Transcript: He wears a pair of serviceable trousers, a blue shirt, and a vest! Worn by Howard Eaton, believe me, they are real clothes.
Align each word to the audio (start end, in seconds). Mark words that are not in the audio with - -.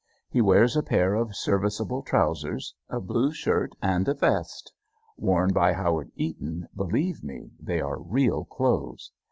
He 0.31 0.41
wears 0.41 0.75
a 0.75 0.81
pair 0.81 1.13
of 1.13 1.35
serviceable 1.35 2.01
trousers, 2.01 2.73
a 2.89 2.99
blue 2.99 3.31
shirt, 3.31 3.73
and 3.83 4.07
a 4.07 4.15
vest! 4.15 4.73
Worn 5.15 5.53
by 5.53 5.73
Howard 5.73 6.11
Eaton, 6.15 6.67
believe 6.75 7.23
me, 7.23 7.51
they 7.59 7.81
are 7.81 7.99
real 8.01 8.43
clothes. 8.45 9.11